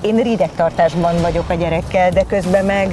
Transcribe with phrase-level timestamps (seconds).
[0.00, 2.88] Én ridegtartásban vagyok a gyerekkel, de közben meg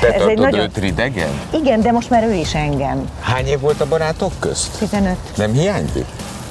[0.00, 0.60] Te ez egy nagyon...
[0.60, 1.40] őt ridegen?
[1.52, 3.10] Igen, de most már ő is engem.
[3.20, 4.78] Hány év volt a barátok közt?
[4.78, 5.16] 15.
[5.36, 6.06] Nem hiányzik?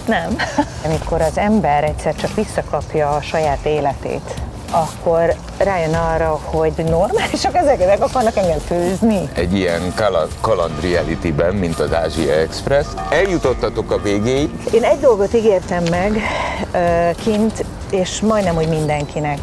[0.08, 0.36] Nem.
[0.86, 4.34] Amikor az ember egyszer csak visszakapja a saját életét,
[4.72, 9.30] akkor rájön arra, hogy normálisak ezek, ezek akarnak engem főzni.
[9.34, 12.86] Egy ilyen kala- kaland reality-ben, mint az Ázsia Express.
[13.10, 16.22] Eljutottatok a végéig, Én egy dolgot ígértem meg
[17.24, 19.40] kint, és majdnem, hogy mindenkinek,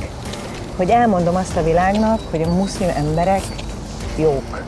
[0.77, 3.43] hogy elmondom azt a világnak, hogy a muszlim emberek
[4.17, 4.62] jók.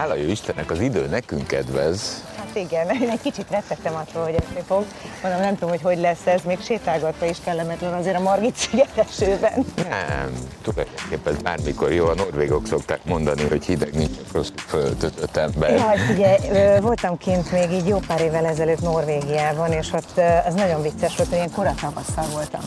[0.00, 2.24] hála jó Istennek, az idő nekünk kedvez.
[2.54, 4.84] Hát igen, én egy kicsit rettegtem attól, hogy esni fog.
[5.22, 9.64] Mondom, nem tudom, hogy hogy lesz ez, még sétálgatva is kellemetlen azért a Margit szigetesőben.
[9.76, 10.32] Nem,
[10.62, 12.06] tulajdonképpen bármikor jó.
[12.06, 15.70] A norvégok szokták mondani, hogy hideg nincs a rosszul föltöltött ember.
[15.70, 20.54] Jaj, figyelj, ö, voltam kint még így jó pár évvel ezelőtt Norvégiában, és ott az
[20.54, 22.60] nagyon vicces volt, hogy ilyen koratavasszal voltam.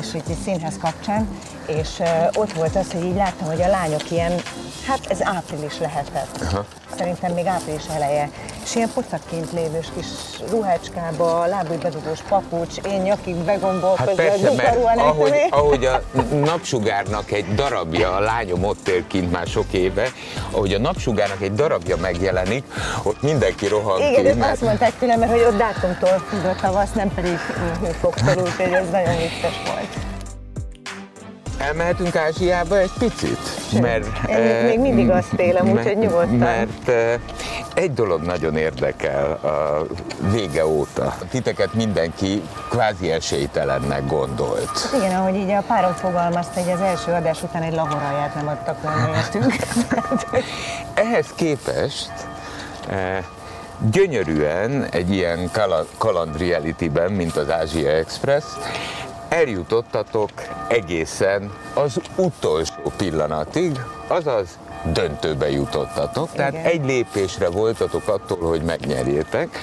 [0.00, 1.28] És így színház kapcsán,
[1.66, 2.02] és
[2.34, 4.32] ott volt az, hogy így láttam, hogy a lányok ilyen,
[4.86, 6.38] hát ez április lehetett.
[6.40, 6.64] Aha.
[6.98, 8.30] Szerintem még április eleje.
[8.64, 10.06] És ilyen pocakként lévős kis
[10.50, 16.02] ruhácskába, lábújbedugós papucs, én nyakig begombolkozva, Hát persze, mert ahogy, ahogy a
[16.44, 20.08] napsugárnak egy darabja, a lányom ott él kint már sok éve,
[20.50, 22.64] ahogy a napsugárnak egy darabja megjelenik,
[23.02, 27.14] ott mindenki rohan Igen, ki, mert azt mondták tőlem, hogy ott dátumtól tudott tavasz, nem
[27.14, 27.38] pedig
[27.80, 29.96] hőfoktól, úgyhogy ez nagyon vicces volt.
[31.58, 33.57] elmehetünk Ázsiába egy picit?
[33.72, 36.28] Mert, Én még- eh, még mindig azt élem, úgyhogy nyugodtan.
[36.36, 37.14] Mert eh,
[37.74, 39.86] egy dolog nagyon érdekel a
[40.32, 41.14] vége óta.
[41.30, 44.88] Titeket mindenki kvázi esélytelennek gondolt.
[44.96, 48.82] Igen, ahogy így a párom fogalmazta, hogy az első adás után egy laboralját nem adtak
[48.82, 49.56] volna értünk.
[50.94, 52.10] Ehhez képest
[52.88, 53.18] eh,
[53.90, 58.44] gyönyörűen egy ilyen kala- kaland reality-ben, mint az Ázsia Express,
[59.28, 60.30] eljutottatok
[60.68, 64.58] egészen az utolsó pillanatig, azaz
[64.92, 66.32] döntőbe jutottatok.
[66.32, 66.64] Tehát Igen.
[66.64, 69.58] egy lépésre voltatok attól, hogy megnyerjétek.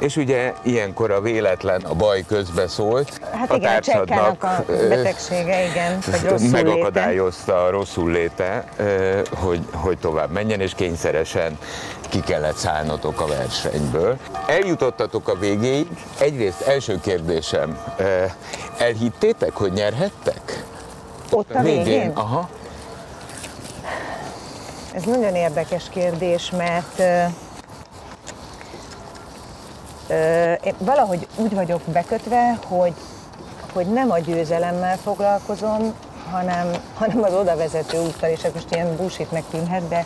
[0.00, 3.20] És ugye ilyenkor a véletlen, a baj közbeszólt.
[3.32, 6.62] Hát a igen, csekkának a betegsége, igen, vagy rosszul léte.
[6.62, 8.64] megakadályozta a rosszul léte,
[9.30, 11.58] hogy, hogy tovább menjen, és kényszeresen
[12.14, 14.16] ki kellett szállnotok a versenyből.
[14.46, 15.86] Eljutottatok a végéig.
[16.18, 18.24] Egyrészt első kérdésem, ö,
[18.78, 20.64] elhittétek, hogy nyerhettek?
[21.30, 22.10] Ott a végén?
[22.14, 22.48] Aha.
[24.92, 27.22] Ez nagyon érdekes kérdés, mert ö,
[30.08, 32.94] ö, én valahogy úgy vagyok bekötve, hogy,
[33.72, 35.94] hogy nem a győzelemmel foglalkozom,
[36.30, 40.04] hanem, hanem az oda vezető úttal, és most ilyen bullshitnek tűnhet, de,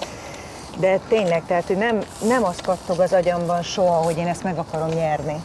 [0.81, 4.59] de tényleg, tehát hogy nem, nem az kattog az agyamban soha, hogy én ezt meg
[4.59, 5.43] akarom nyerni,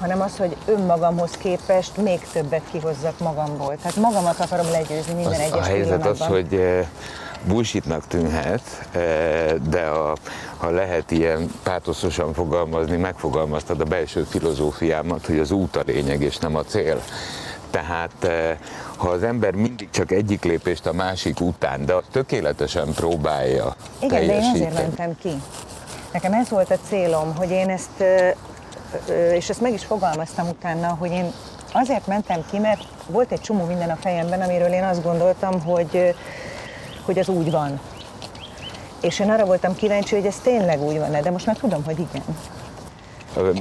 [0.00, 3.76] hanem az, hogy önmagamhoz képest még többet kihozzak magamból.
[3.76, 6.86] Tehát magamat akarom legyőzni minden Az, egyes a helyzet az, hogy eh,
[7.46, 8.62] bullshitnak tűnhet,
[8.92, 10.16] eh, de a,
[10.56, 16.36] ha lehet ilyen pátoszosan fogalmazni, megfogalmaztad a belső filozófiámat, hogy az út a lényeg és
[16.36, 17.02] nem a cél.
[17.74, 18.56] Tehát eh,
[18.96, 24.20] ha az ember mindig csak egyik lépést a másik után, de tökéletesen próbálja Igen, de
[24.20, 24.64] én teljesíteni.
[24.64, 25.42] ezért mentem ki.
[26.12, 28.28] Nekem ez volt a célom, hogy én ezt, ö,
[29.08, 31.32] ö, és ezt meg is fogalmaztam utána, hogy én
[31.72, 36.14] azért mentem ki, mert volt egy csomó minden a fejemben, amiről én azt gondoltam, hogy,
[37.04, 37.80] hogy az úgy van.
[39.00, 41.98] És én arra voltam kíváncsi, hogy ez tényleg úgy van de most már tudom, hogy
[41.98, 42.22] igen.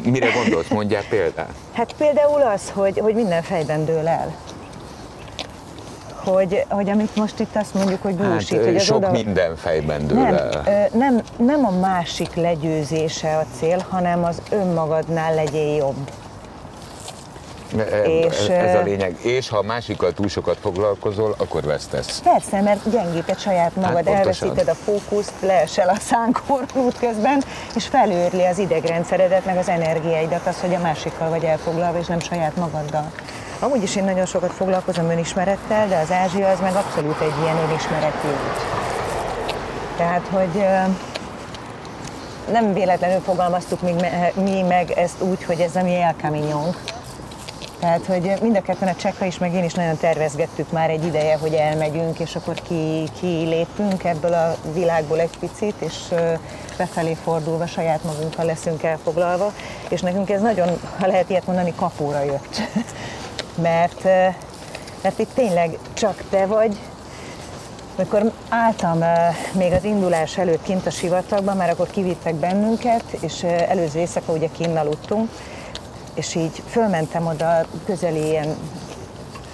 [0.04, 0.68] Mire gondolsz?
[0.68, 1.54] Mondjál példát.
[1.74, 4.36] Hát például az, hogy, hogy minden fejben dől el.
[6.16, 9.12] Hogy, hogy amit most itt azt mondjuk, hogy bullshit, Hát, hogy az sok oda...
[9.12, 10.90] minden fejben dől Nem, el.
[10.94, 16.10] nem, nem a másik legyőzése a cél, hanem az önmagadnál legyél jobb.
[18.06, 19.16] És, Ez a lényeg.
[19.22, 22.20] És ha a másikkal túl sokat foglalkozol, akkor vesztesz.
[22.20, 27.44] Persze, mert gyengíted saját magad, Hát elveszíted a fókuszt, leesel a szánkor útközben,
[27.76, 32.20] és felőrli az idegrendszeredet, meg az energiáidat, az, hogy a másikkal vagy elfoglalva, és nem
[32.20, 33.12] saját magaddal.
[33.60, 37.58] Amúgy is én nagyon sokat foglalkozom önismerettel, de az Ázsia az meg abszolút egy ilyen
[37.58, 38.82] önismereti út.
[39.98, 40.66] Tehát, hogy
[42.52, 43.80] nem véletlenül fogalmaztuk
[44.34, 46.93] mi meg ezt úgy, hogy ez a mi El Camino-nk.
[47.84, 51.06] Tehát, hogy mind a ketten a Csekka is, meg én is nagyon tervezgettük már egy
[51.06, 55.96] ideje, hogy elmegyünk, és akkor ki, kilépünk ebből a világból egy picit, és
[56.78, 59.54] befelé fordulva saját magunkkal leszünk elfoglalva,
[59.90, 62.62] és nekünk ez nagyon, ha lehet ilyet mondani, kapóra jött.
[63.68, 64.04] mert,
[65.02, 66.78] mert itt tényleg csak te vagy,
[67.98, 69.04] amikor álltam
[69.54, 74.48] még az indulás előtt kint a sivatagban, már akkor kivittek bennünket, és előző éjszaka ugye
[74.58, 75.30] kinn aludtunk,
[76.14, 78.56] és így fölmentem oda közeli ilyen,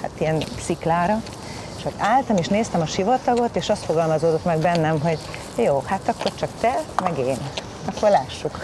[0.01, 1.21] hát ilyen sziklára,
[1.77, 5.17] és ott álltam, és néztem a sivatagot, és azt fogalmazódott meg bennem, hogy
[5.55, 7.37] jó, hát akkor csak te, meg én.
[7.95, 8.59] Akkor lássuk.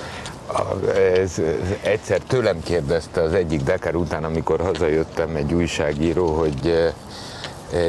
[0.47, 6.67] A- Ez, ez egyszer tőlem kérdezte az egyik Dakar után, amikor hazajöttem egy újságíró, hogy
[6.67, 6.93] eh,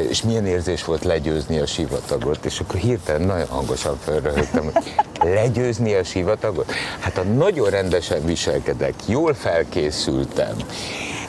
[0.09, 4.93] és milyen érzés volt legyőzni a sivatagot, és akkor hirtelen nagyon hangosan felröhögtem, hogy
[5.33, 6.71] legyőzni a sivatagot?
[6.99, 10.55] Hát ha nagyon rendesen viselkedek, jól felkészültem,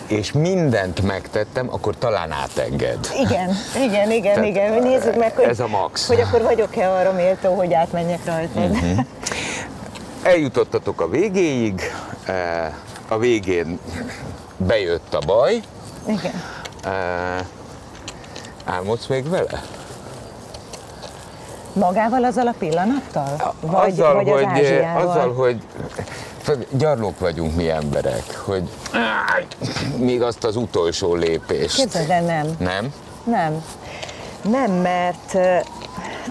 [0.07, 2.99] és mindent megtettem, akkor talán átenged.
[3.19, 3.51] Igen,
[3.85, 4.83] igen, igen, Tehát, igen.
[4.83, 6.07] Nézzük meg, hogy, ez a max.
[6.07, 8.71] hogy akkor vagyok-e arra méltó, hogy átmenjek rajtad.
[8.71, 8.99] Mhm.
[10.23, 11.83] Eljutottatok a végéig,
[12.27, 12.73] eh,
[13.09, 13.79] a végén
[14.57, 15.61] bejött a baj,
[16.07, 16.43] Igen.
[16.85, 17.45] eh,
[18.69, 19.62] álmodsz még vele?
[21.73, 23.55] Magával azzal a pillanattal?
[23.61, 25.09] Vagy, azzal, vagy az hogy, Ázsiával?
[25.09, 25.62] azzal, hogy
[26.70, 28.69] gyarlók vagyunk mi emberek, hogy
[29.97, 31.76] még azt az utolsó lépést.
[31.76, 32.47] Képzeld el, nem.
[32.59, 32.94] Nem?
[33.25, 33.65] Nem.
[34.43, 35.61] Nem, mert uh,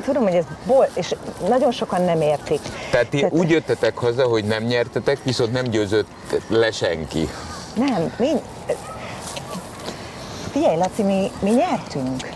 [0.05, 1.15] tudom, hogy ez bol, és
[1.47, 2.59] nagyon sokan nem értik.
[2.91, 6.07] Tehát ti Tehát- úgy jöttetek haza, hogy nem nyertetek, viszont nem győzött
[6.47, 7.29] le senki.
[7.75, 8.29] Nem, mi...
[10.57, 12.29] Figyelj, Laci, mi, mi nyertünk.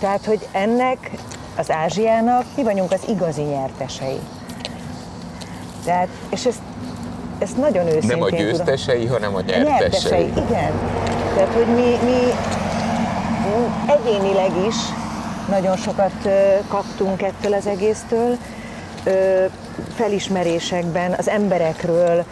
[0.00, 1.10] Tehát, hogy ennek,
[1.56, 4.18] az Ázsiának mi vagyunk az igazi nyertesei.
[5.84, 6.58] Tehát, és ezt,
[7.38, 8.44] ezt nagyon őszintén Nem a tudom.
[8.44, 9.78] győztesei, hanem a nyertesei.
[9.78, 10.72] nyertesei, igen.
[11.34, 12.32] Tehát, hogy mi, mi
[13.86, 14.76] egyénileg is
[15.48, 16.28] nagyon sokat
[16.68, 18.36] kaptunk ettől az egésztől,
[19.94, 22.24] felismerésekben, az emberekről,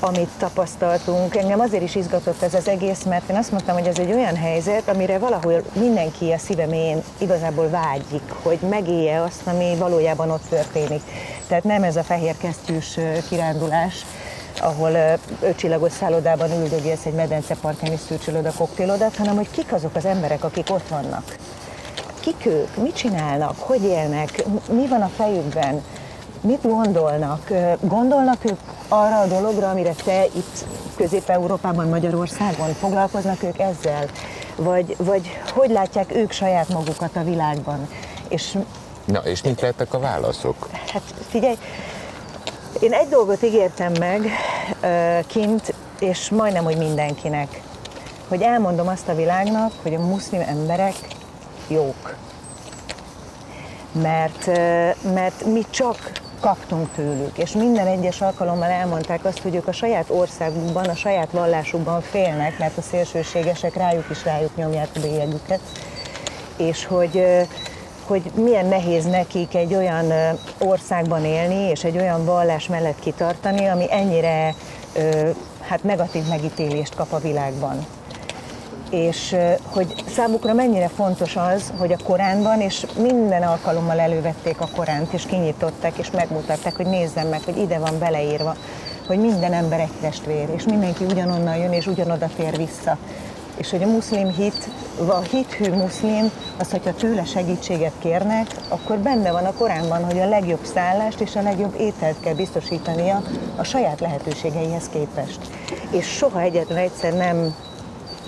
[0.00, 1.36] amit tapasztaltunk.
[1.36, 4.36] Engem azért is izgatott ez az egész, mert én azt mondtam, hogy ez egy olyan
[4.36, 10.48] helyzet, amire valahol mindenki a szíve mélyén igazából vágyik, hogy megélje azt, ami valójában ott
[10.48, 11.02] történik.
[11.48, 12.98] Tehát nem ez a fehér kesztyűs
[13.28, 14.04] kirándulás,
[14.60, 20.04] ahol ötcsillagos szállodában üldögélsz egy medenceparkán és szűrcsölöd a koktélodat, hanem hogy kik azok az
[20.04, 21.36] emberek, akik ott vannak.
[22.20, 25.82] Kik ők, mit csinálnak, hogy élnek, mi van a fejükben,
[26.46, 27.50] mit gondolnak.
[27.80, 28.58] Gondolnak ők
[28.88, 30.64] arra a dologra, amire te itt
[30.96, 34.06] Közép-Európában, Magyarországon foglalkoznak ők ezzel?
[34.56, 37.88] Vagy, vagy hogy látják ők saját magukat a világban?
[38.28, 38.58] És
[39.04, 40.68] Na, és mit lettek a válaszok?
[40.92, 41.56] Hát figyelj,
[42.80, 44.30] én egy dolgot ígértem meg
[45.26, 47.60] kint, és majdnem, hogy mindenkinek,
[48.28, 50.94] hogy elmondom azt a világnak, hogy a muszlim emberek
[51.68, 52.16] jók.
[53.92, 54.46] Mert,
[55.14, 60.10] mert mi csak kaptunk tőlük, és minden egyes alkalommal elmondták azt, hogy ők a saját
[60.10, 65.60] országukban, a saját vallásukban félnek, mert a szélsőségesek rájuk is rájuk nyomják a bélyegüket,
[66.56, 67.24] és hogy,
[68.04, 70.12] hogy milyen nehéz nekik egy olyan
[70.58, 74.54] országban élni, és egy olyan vallás mellett kitartani, ami ennyire
[75.60, 77.86] hát negatív megítélést kap a világban.
[78.90, 85.12] És hogy számukra mennyire fontos az, hogy a Koránban, és minden alkalommal elővették a Koránt,
[85.12, 88.56] és kinyitották, és megmutatták, hogy nézzem meg, hogy ide van beleírva,
[89.06, 92.96] hogy minden ember egy testvér, és mindenki ugyanonnan jön, és ugyanoda tér vissza.
[93.56, 94.68] És hogy a muszlim hit,
[95.06, 100.28] a hithű muszlim, az, hogyha tőle segítséget kérnek, akkor benne van a Koránban, hogy a
[100.28, 103.22] legjobb szállást és a legjobb ételt kell biztosítania
[103.56, 105.38] a saját lehetőségeihez képest.
[105.90, 107.54] És soha egyetlen egyszer nem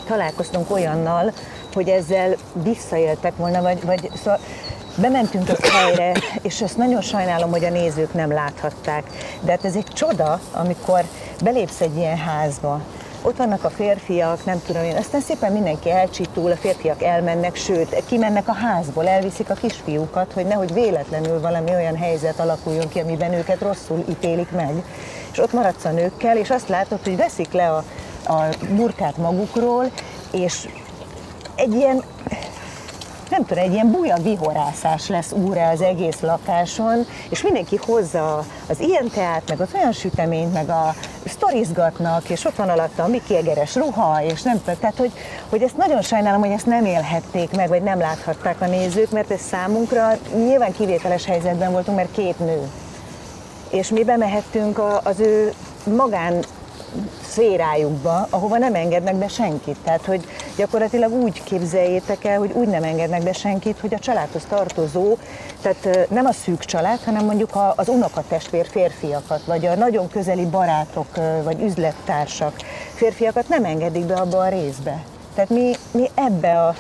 [0.09, 1.33] találkoztunk olyannal,
[1.75, 4.39] hogy ezzel visszaéltek volna, vagy, vagy szóval
[4.97, 6.13] bementünk egy helyre,
[6.43, 9.05] és ezt nagyon sajnálom, hogy a nézők nem láthatták.
[9.41, 11.05] De hát ez egy csoda, amikor
[11.43, 12.81] belépsz egy ilyen házba,
[13.23, 18.03] ott vannak a férfiak, nem tudom én, aztán szépen mindenki elcsitul, a férfiak elmennek, sőt,
[18.07, 23.33] kimennek a házból, elviszik a kisfiúkat, hogy nehogy véletlenül valami olyan helyzet alakuljon ki, amiben
[23.33, 24.83] őket rosszul ítélik meg.
[25.33, 27.85] És ott maradsz a nőkkel, és azt látod, hogy veszik le a,
[28.29, 29.91] a burkát magukról,
[30.31, 30.69] és
[31.55, 32.03] egy ilyen,
[33.31, 38.81] nem tudom, egy ilyen buja vihorászás lesz úrra az egész lakáson, és mindenki hozza az
[38.81, 40.95] ilyen teát, meg az olyan süteményt, meg a
[41.25, 45.13] sztorizgatnak, és ott van alatta a Mickey Egeres ruha, és nem tudom, tehát hogy,
[45.49, 49.31] hogy ezt nagyon sajnálom, hogy ezt nem élhették meg, vagy nem láthatták a nézők, mert
[49.31, 52.61] ez számunkra nyilván kivételes helyzetben voltunk, mert két nő.
[53.71, 55.53] És mi bemehettünk az ő
[55.97, 56.45] magán
[57.29, 59.77] szférájukba, ahova nem engednek be senkit.
[59.85, 60.25] Tehát, hogy
[60.57, 65.17] gyakorlatilag úgy képzeljétek el, hogy úgy nem engednek be senkit, hogy a családhoz tartozó,
[65.63, 71.07] tehát nem a szűk család, hanem mondjuk az unokatestvér férfiakat, vagy a nagyon közeli barátok,
[71.45, 72.57] vagy üzlettársak
[72.95, 75.03] férfiakat nem engedik be abba a részbe.
[75.35, 76.75] Tehát mi, mi ebbe a,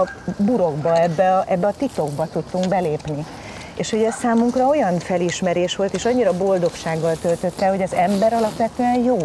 [0.00, 3.26] a burokba, ebbe a, ebbe a titokba tudtunk belépni.
[3.74, 9.02] És hogy ez számunkra olyan felismerés volt, és annyira boldogsággal töltötte, hogy az ember alapvetően
[9.02, 9.18] jó.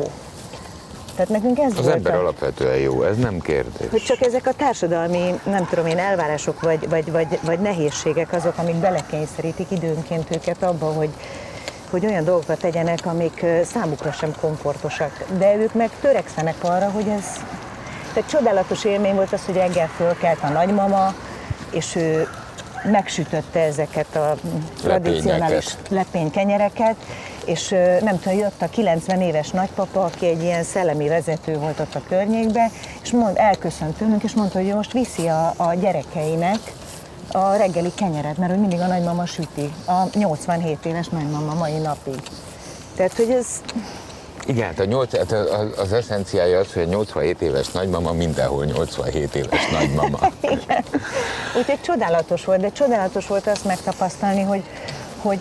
[1.15, 2.19] Tehát nekünk ez Az volt ember a...
[2.19, 3.89] alapvetően jó, ez nem kérdés.
[3.89, 8.53] Hogy csak ezek a társadalmi, nem tudom én, elvárások vagy, vagy, vagy, vagy nehézségek azok,
[8.57, 11.09] amik belekényszerítik időnként őket abba, hogy,
[11.89, 15.25] hogy olyan dolgokat tegyenek, amik számukra sem komfortosak.
[15.37, 17.25] De ők meg törekszenek arra, hogy ez...
[18.13, 21.13] Tehát csodálatos élmény volt az, hogy reggel fölkelt a nagymama,
[21.71, 22.27] és ő
[22.91, 24.35] megsütötte ezeket a
[24.81, 26.95] tradicionális lepénykenyereket,
[27.45, 27.69] és
[28.01, 32.01] nem tudom, jött a 90 éves nagypapa, aki egy ilyen szellemi vezető volt ott a
[32.07, 32.71] környékbe,
[33.03, 36.59] és mond, elköszönt tőlünk, és mondta, hogy most viszi a, a gyerekeinek
[37.31, 42.21] a reggeli kenyeret, mert hogy mindig a nagymama süti, a 87 éves nagymama mai napig.
[42.95, 43.47] Tehát, hogy ez
[44.45, 45.31] Igen, hát a nyolc, hát
[45.77, 50.19] az, eszenciája az, hogy a 87 éves nagymama mindenhol 87 éves nagymama.
[51.57, 54.63] Úgyhogy csodálatos volt, de csodálatos volt azt megtapasztalni, hogy,
[55.21, 55.39] hogy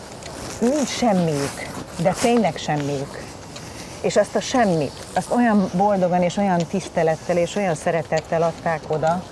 [0.61, 1.69] nincs semmiük,
[2.03, 3.23] de tényleg semmiük.
[4.01, 9.23] És azt a semmit, azt olyan boldogan és olyan tisztelettel és olyan szeretettel adták oda,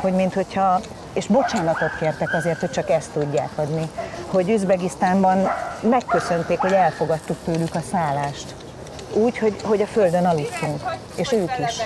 [0.00, 0.80] hogy mint hogyha,
[1.12, 3.90] és bocsánatot kértek azért, hogy csak ezt tudják adni,
[4.26, 5.48] hogy Üzbegisztánban
[5.80, 8.54] megköszönték, hogy elfogadtuk tőlük a szállást.
[9.12, 10.80] Úgy, hogy, hogy a földön aludtunk,
[11.14, 11.76] és ők is.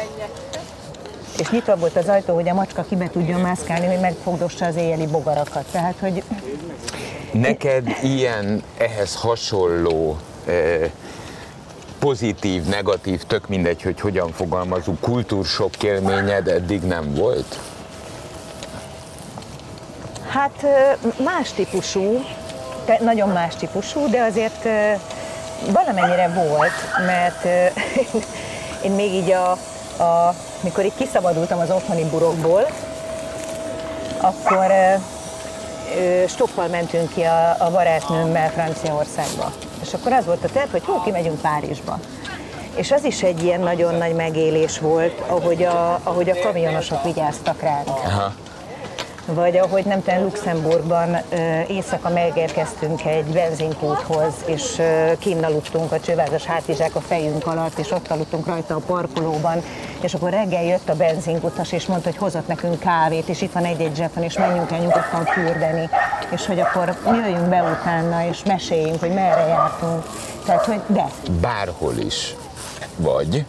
[1.39, 4.77] És nyitva volt az ajtó, hogy a macska ki be tudjon mászkálni, hogy megfogdossa az
[4.77, 5.65] éjjeli bogarakat.
[5.71, 6.23] Tehát, hogy
[7.33, 10.17] Neked ilyen, ehhez hasonló
[10.47, 10.91] eh,
[11.99, 17.59] pozitív, negatív, tök mindegy, hogy hogyan fogalmazunk, kultúrsok élményed eddig nem volt?
[20.29, 22.25] Hát ö, más típusú,
[23.01, 24.93] nagyon más típusú, de azért ö,
[25.73, 27.67] valamennyire volt, mert ö,
[28.87, 29.51] én még így a,
[30.03, 32.67] a, mikor így kiszabadultam az otthoni burokból,
[34.21, 34.67] akkor
[35.99, 39.53] ö, stoppal mentünk ki a, a barátnőmmel Franciaországba.
[39.83, 41.99] És akkor az volt a terv, hogy hú, kimegyünk Párizsba.
[42.75, 47.61] És az is egy ilyen nagyon nagy megélés volt, ahogy a, ahogy a kamionosok vigyáztak
[47.61, 47.89] ránk.
[47.89, 48.33] Aha.
[49.27, 51.17] Vagy ahogy nem tudom, Luxemburgban
[51.69, 54.83] éjszaka megérkeztünk egy benzinkúthoz, és
[55.19, 59.63] kinn aludtunk a csővázas hátizsák a fejünk alatt, és ott aludtunk rajta a parkolóban,
[60.01, 63.65] és akkor reggel jött a benzinkutas, és mondta, hogy hozott nekünk kávét, és itt van
[63.65, 65.89] egy-egy zsebben, és menjünk el nyugodtan fürdeni,
[66.31, 70.05] és hogy akkor jöjjünk be utána, és meséljünk, hogy merre jártunk.
[70.47, 71.05] Tehát, hogy de,
[71.41, 72.35] Bárhol is
[72.97, 73.45] vagy,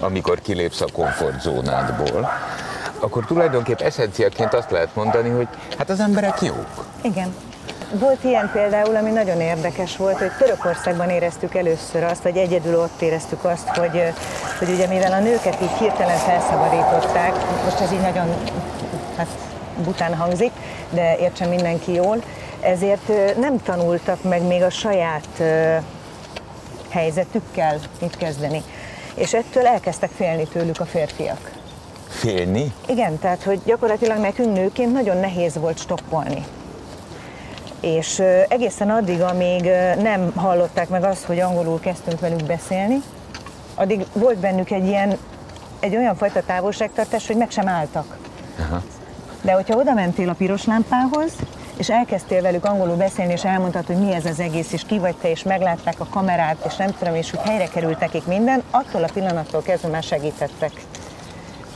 [0.00, 2.30] amikor kilépsz a komfortzónádból,
[3.00, 5.48] akkor tulajdonképp eszenciaként azt lehet mondani, hogy
[5.78, 6.86] hát az emberek jók.
[7.02, 7.34] Igen.
[7.92, 13.00] Volt ilyen például, ami nagyon érdekes volt, hogy Törökországban éreztük először azt, vagy egyedül ott
[13.00, 14.12] éreztük azt, hogy,
[14.58, 17.32] hogy ugye mivel a nőket így hirtelen felszabadították,
[17.64, 18.34] most ez így nagyon
[19.16, 19.28] hát,
[19.84, 20.50] bután hangzik,
[20.90, 22.22] de értsen mindenki jól,
[22.60, 25.42] ezért nem tanultak meg még a saját
[26.88, 28.62] helyzetükkel mit kezdeni.
[29.14, 31.50] És ettől elkezdtek félni tőlük a férfiak.
[32.14, 32.72] Félni?
[32.86, 36.44] Igen, tehát hogy gyakorlatilag nekünk nőként nagyon nehéz volt stoppolni.
[37.80, 39.62] És egészen addig, amíg
[40.02, 43.02] nem hallották meg azt, hogy angolul kezdtünk velük beszélni,
[43.74, 45.18] addig volt bennük egy ilyen,
[45.80, 48.16] egy olyan fajta távolságtartás, hogy meg sem álltak.
[48.58, 48.82] Aha.
[49.42, 51.32] De hogyha oda mentél a piros lámpához,
[51.76, 55.16] és elkezdtél velük angolul beszélni, és elmondtad, hogy mi ez az egész, és ki vagy
[55.16, 59.02] te, és meglátták a kamerát, és nem tudom, és hogy helyre került nekik minden, attól
[59.02, 60.72] a pillanattól kezdve már segítettek.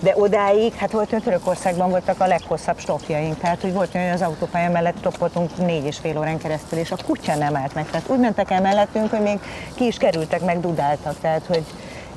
[0.00, 4.26] De odáig, hát volt Törökországban voltak a leghosszabb stopjaink, tehát hogy volt olyan, hogy az
[4.26, 7.90] autópálya mellett stoppoltunk négy és fél órán keresztül, és a kutya nem állt meg.
[7.90, 9.38] Tehát úgy mentek el mellettünk, hogy még
[9.75, 11.64] ki is kerültek, meg dudáltak, tehát hogy...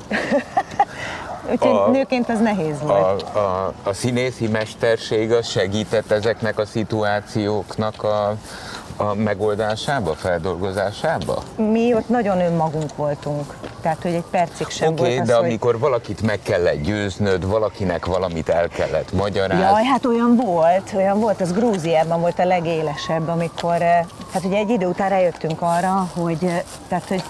[1.50, 3.22] Úgyhogy A- nőként az nehéz volt.
[3.22, 8.36] A, a, a színészi mesterség az segített ezeknek a szituációknak a,
[8.96, 11.42] a megoldásába, feldolgozásába?
[11.56, 15.48] Mi ott nagyon önmagunk voltunk, tehát hogy egy percig sem okay, volt de az, hogy...
[15.48, 21.20] amikor valakit meg kellett győznöd, valakinek valamit el kellett magyarázni, Jaj, hát olyan volt, olyan
[21.20, 26.08] volt, az Grúziában volt a legélesebb, amikor, eh, hát ugye egy idő után rájöttünk arra,
[26.14, 27.22] hogy, eh, tehát, hogy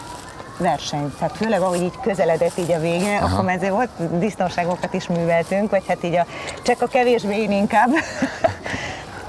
[0.59, 3.33] verseny, tehát főleg ahogy így közeledett így a vége, Aha.
[3.33, 6.27] akkor már ezért volt disznóságokat is műveltünk, vagy hát így a
[6.63, 7.91] csak a kevésbé én inkább.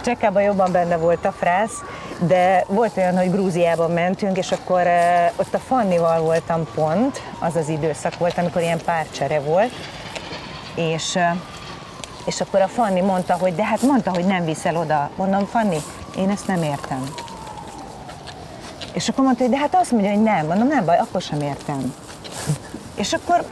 [0.04, 1.82] Csekkában jobban benne volt a frász,
[2.20, 4.88] de volt olyan, hogy Grúziában mentünk, és akkor
[5.36, 9.72] ott a Fannival voltam pont, az az időszak volt, amikor ilyen párcsere volt,
[10.76, 11.20] és
[12.26, 15.10] és akkor a Fanni mondta, hogy de hát mondta, hogy nem viszel oda.
[15.16, 15.78] Mondom, Fanni,
[16.18, 17.14] én ezt nem értem.
[18.94, 20.46] És akkor mondta, hogy de hát azt mondja, hogy nem.
[20.46, 21.94] Mondom, nem baj, akkor sem értem.
[22.96, 23.46] És akkor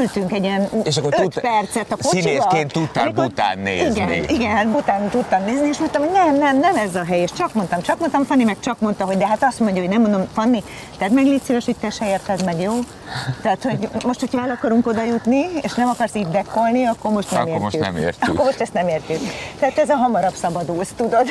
[0.00, 2.22] ültünk egy ilyen És akkor öt tud- percet a kocsiba.
[2.22, 4.00] színészként tudtál amikor- Bután nézni.
[4.02, 7.20] Igen, igen, hát Bután tudtam nézni, és mondtam, hogy nem, nem, nem ez a hely,
[7.20, 9.90] és csak mondtam, csak mondtam, Fanni meg csak mondta, hogy de hát azt mondja, hogy
[9.90, 10.62] nem mondom, Fanni,
[10.98, 12.72] tehát meg légy szíves, hogy te se érted meg, jó?
[13.42, 17.30] Tehát, hogy most, hogyha el akarunk oda jutni, és nem akarsz itt dekkolni, akkor most
[17.30, 17.70] nem Akkor értjük.
[17.72, 18.28] most nem értjük.
[18.34, 19.20] Akkor most ezt nem értjük.
[19.58, 21.30] Tehát ez a hamarabb szabadulsz, tudod?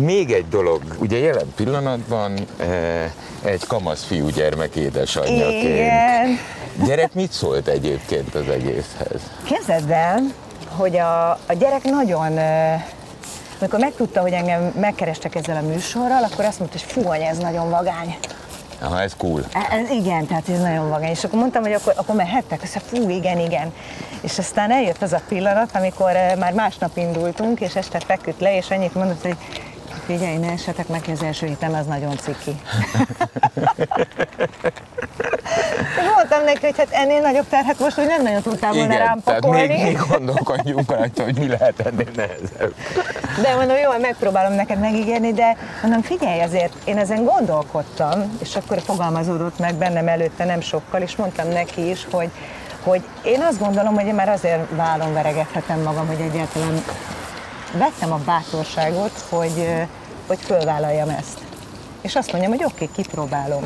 [0.00, 3.10] Még egy dolog, ugye jelen pillanatban eh,
[3.44, 5.62] egy kamasz fiú gyermek édesanyjaként.
[5.62, 6.38] Igen.
[6.86, 9.20] Gyerek mit szólt egyébként az egészhez?
[9.44, 10.20] Képzeld el,
[10.76, 12.74] hogy a, a gyerek nagyon, ö,
[13.60, 17.38] amikor megtudta, hogy engem megkerestek ezzel a műsorral, akkor azt mondta, hogy fú, anya, ez
[17.38, 18.16] nagyon vagány.
[18.80, 19.44] Aha, ez cool.
[19.52, 21.10] E- Ez, igen, tehát ez nagyon vagány.
[21.10, 23.72] És akkor mondtam, hogy akkor, akkor mehettek, azt fú, igen, igen.
[24.20, 28.56] És aztán eljött az a pillanat, amikor ö, már másnap indultunk, és este feküdt le,
[28.56, 29.36] és annyit mondott, hogy
[30.06, 32.60] figyelj, ne essetek meg, az első héten az nagyon ciki.
[36.16, 39.66] Mondtam neki, hogy hát ennél nagyobb terhet most, hogy nem nagyon tudtál volna rám pakolni.
[39.66, 42.74] még, még gondolkodjunk rajta, hogy mi lehet ennél nehezebb.
[43.42, 48.80] De mondom, jó, megpróbálom neked megígérni, de mondom, figyelj azért, én ezen gondolkodtam, és akkor
[48.80, 52.30] fogalmazódott meg bennem előtte nem sokkal, és mondtam neki is, hogy,
[52.82, 56.82] hogy én azt gondolom, hogy én már azért vállon veregethetem magam, hogy egyáltalán
[57.72, 59.68] vettem a bátorságot, hogy,
[60.26, 61.38] hogy fölvállaljam ezt.
[62.00, 63.64] És azt mondjam, hogy oké, kipróbálom.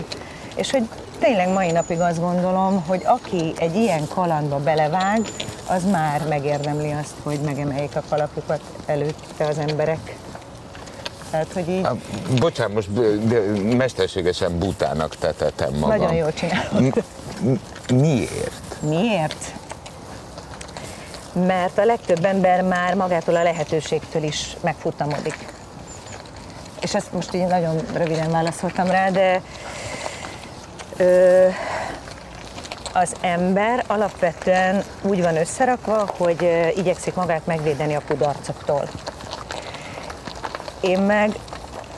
[0.54, 5.20] És hogy tényleg mai napig azt gondolom, hogy aki egy ilyen kalandba belevág,
[5.66, 10.16] az már megérdemli azt, hogy megemeljék a kalapukat előtte az emberek.
[11.30, 11.92] Tehát, hogy így Há,
[12.38, 12.92] Bocsánat, most
[13.28, 13.38] de
[13.76, 15.98] mesterségesen butának tetetem magam.
[15.98, 17.04] nagyon jól csinálod.
[17.40, 18.76] M- miért?
[18.80, 19.52] Miért?
[21.44, 25.36] Mert a legtöbb ember már magától a lehetőségtől is megfutamodik.
[26.80, 29.42] És ezt most így nagyon röviden válaszoltam rá, de
[30.96, 31.46] ö,
[32.92, 38.88] az ember alapvetően úgy van összerakva, hogy igyekszik magát megvédeni a kudarcoktól.
[40.80, 41.30] Én meg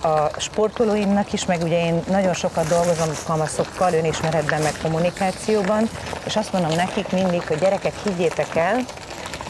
[0.02, 5.88] a sportolóimnak is, meg ugye én nagyon sokat dolgozom kamaszokkal, önismeretben, meg kommunikációban,
[6.25, 8.85] és azt mondom nekik mindig, hogy gyerekek, higgyétek el,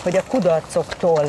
[0.08, 1.24] hogy a kudarcoktól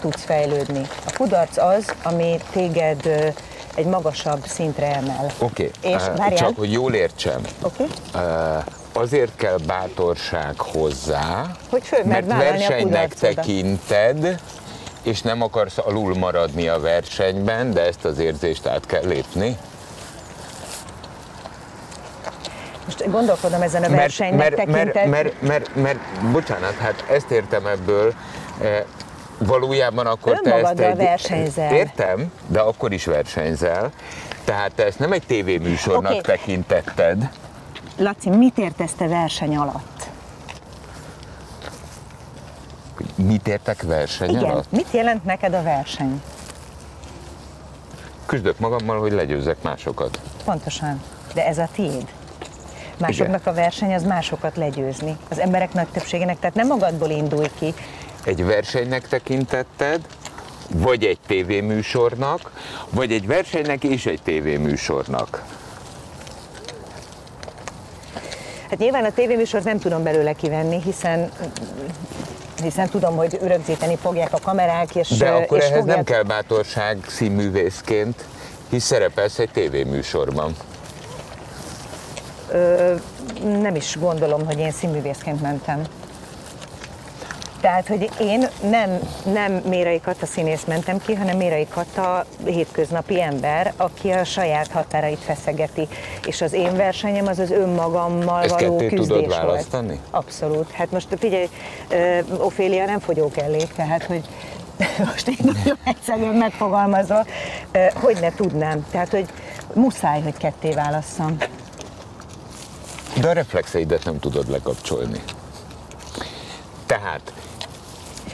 [0.00, 0.88] tudsz fejlődni.
[1.06, 3.32] A kudarc az, ami téged
[3.74, 5.26] egy magasabb szintre emel.
[5.38, 6.16] Oké, És okay.
[6.16, 6.38] várjál.
[6.38, 7.40] csak hogy jól értsem.
[7.62, 7.84] Oké?
[8.14, 14.40] Uh, azért kell bátorság hozzá, Hogy fölmerd mert a versenynek tekinted,
[15.02, 19.56] és nem akarsz alul maradni a versenyben, de ezt az érzést át kell lépni.
[22.90, 25.08] Most gondolkodom ezen a versenynek mert, mert, tekinted.
[25.08, 25.98] mert, mert, mert,
[26.32, 28.14] bocsánat, hát ezt értem ebből,
[28.60, 28.84] eh,
[29.38, 30.96] valójában akkor te ezt egy...
[30.96, 31.74] versenyzel.
[31.74, 33.90] Értem, de akkor is versenyzel.
[34.44, 36.20] Tehát te ezt nem egy tévéműsornak Oké.
[36.20, 37.30] tekintetted,
[37.96, 40.08] Laci, mit értesz te verseny alatt?
[43.14, 44.70] mit értek verseny Igen, alatt?
[44.70, 46.22] mit jelent neked a verseny?
[48.26, 50.20] Küzdök magammal, hogy legyőzzek másokat.
[50.44, 51.02] Pontosan.
[51.34, 52.06] De ez a tiéd.
[53.00, 55.16] Másoknak a verseny az másokat legyőzni.
[55.30, 57.74] Az emberek nagy többségének, tehát nem magadból indulj ki.
[58.24, 60.00] Egy versenynek tekintetted,
[60.74, 62.50] vagy egy tévéműsornak,
[62.90, 65.44] vagy egy versenynek és egy tévéműsornak.
[68.70, 71.30] Hát nyilván a tévéműsort nem tudom belőle kivenni, hiszen
[72.62, 75.96] hiszen tudom, hogy rögzíteni fogják a kamerák, és De akkor és ehhez fogják...
[75.96, 78.24] nem kell bátorság színművészként,
[78.70, 80.54] hisz szerepelsz egy tévéműsorban.
[83.60, 85.82] Nem is gondolom, hogy én színművészként mentem.
[87.60, 88.98] Tehát, hogy én nem,
[89.32, 95.18] nem Mérai Kata színész mentem ki, hanem Mérai Kata hétköznapi ember, aki a saját határait
[95.18, 95.88] feszegeti.
[96.26, 99.36] És az én versenyem az az önmagammal Ezt való küzdés tudod volt.
[99.36, 100.00] választani?
[100.10, 100.70] Abszolút.
[100.70, 101.48] Hát most figyelj,
[101.88, 104.22] ö, Ofélia nem fogyók elég, tehát, hogy
[105.12, 107.24] most én nagyon egyszerűen megfogalmazva,
[107.72, 108.86] ö, hogy ne tudnám.
[108.90, 109.26] Tehát, hogy
[109.74, 111.36] muszáj, hogy ketté válasszam.
[113.20, 115.20] De a reflexeidet nem tudod lekapcsolni.
[116.86, 117.32] Tehát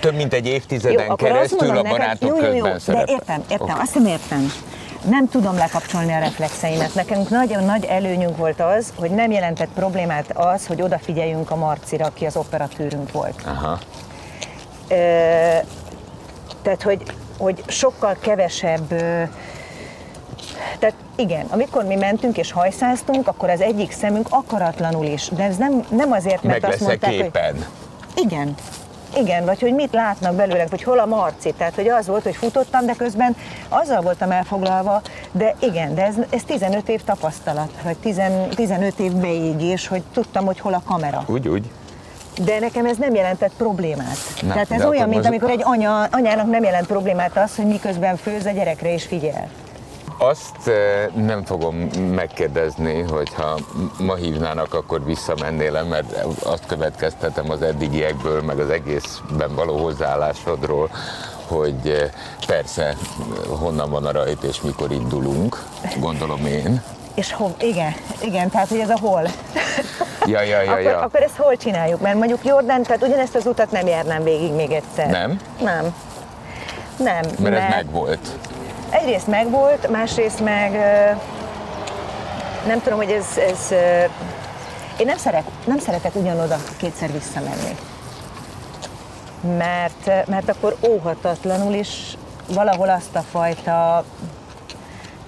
[0.01, 2.79] több mint egy évtizeden azt keresztül mondom a neked- barátok jó, jó, jó, közben De
[2.81, 3.14] szerepel.
[3.14, 3.81] értem, értem, Oké.
[3.81, 4.53] azt nem értem.
[5.09, 6.94] Nem tudom lekapcsolni a reflexeimet.
[6.94, 12.05] Nekünk nagyon nagy előnyünk volt az, hogy nem jelentett problémát az, hogy odafigyeljünk a Marcira,
[12.07, 13.42] aki az operatőrünk volt.
[13.46, 13.79] Aha.
[14.88, 14.94] Ö,
[16.62, 17.03] tehát, hogy,
[17.38, 18.92] hogy sokkal kevesebb
[20.79, 25.57] tehát igen, amikor mi mentünk és hajszáztunk, akkor az egyik szemünk akaratlanul is, de ez
[25.57, 27.65] nem, nem azért, mert Meg azt mondták, hogy képen.
[28.15, 28.55] igen,
[29.17, 31.53] Igen, vagy hogy mit látnak belőle, hogy hol a marci.
[31.53, 33.37] Tehát, hogy az volt, hogy futottam, de közben
[33.69, 35.01] azzal voltam elfoglalva,
[35.33, 38.21] de igen, de ez, ez 15 év tapasztalat, vagy 10,
[38.55, 41.25] 15 év beégés, hogy tudtam, hogy hol a kamera.
[41.27, 41.71] Úgy, úgy.
[42.45, 44.17] De nekem ez nem jelentett problémát.
[44.43, 47.67] Na, Tehát ez olyan, mint most- amikor egy anya, anyának nem jelent problémát az, hogy
[47.67, 49.49] miközben főz a gyerekre is figyel.
[50.19, 51.77] Azt eh, nem fogom
[52.15, 53.59] megkérdezni, hogy ha
[53.99, 60.91] ma hívnának, akkor visszamennél mert azt következtetem az eddigiekből, meg az egészben való hozzáállásodról,
[61.47, 62.11] hogy eh,
[62.47, 62.97] persze
[63.49, 65.63] honnan van a rajt és mikor indulunk,
[65.99, 66.83] gondolom én.
[67.15, 69.23] És hol, igen, igen, tehát hogy ez a hol.
[70.27, 71.01] Ja, ja, ja, akkor, ja.
[71.01, 72.01] akkor ezt hol csináljuk?
[72.01, 75.11] Mert mondjuk Jordán, tehát ugyanezt az utat nem járnám végig még egyszer.
[75.11, 75.41] Nem?
[75.61, 75.95] Nem.
[76.97, 77.21] Nem.
[77.39, 78.39] Mert ez megvolt.
[78.90, 80.72] Egyrészt megvolt, másrészt meg
[82.66, 83.70] nem tudom, hogy ez, ez
[84.99, 87.77] én nem, szeret, nem szeretek ugyanoda kétszer visszamenni.
[89.40, 92.16] Mert, mert akkor óhatatlanul is
[92.53, 94.05] valahol azt a fajta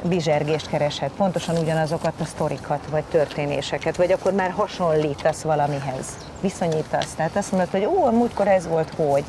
[0.03, 6.07] bizsergést kereshet, pontosan ugyanazokat a sztorikat, vagy történéseket, vagy akkor már hasonlítasz valamihez,
[6.41, 7.15] viszonyítasz.
[7.17, 9.25] Tehát azt mondod, hogy ó, múltkor ez volt, hogy.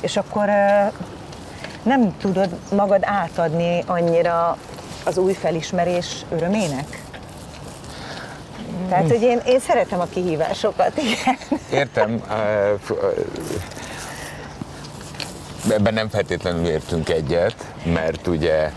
[0.00, 0.48] És akkor
[1.82, 4.56] nem tudod magad átadni annyira
[5.04, 7.02] az új felismerés örömének?
[8.88, 11.60] Tehát, hogy én, én szeretem a kihívásokat, igen.
[11.72, 12.22] Értem.
[15.70, 18.70] Ebben nem feltétlenül értünk egyet, mert ugye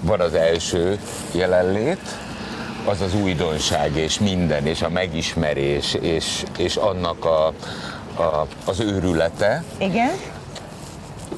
[0.00, 0.98] van az első
[1.32, 2.00] jelenlét,
[2.84, 7.46] az az újdonság és minden, és a megismerés, és, és annak a,
[8.16, 10.10] a, az őrülete, Igen?